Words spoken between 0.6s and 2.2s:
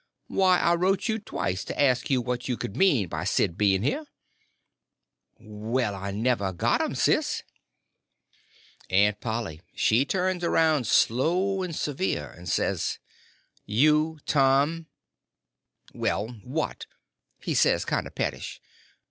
wrote you twice to ask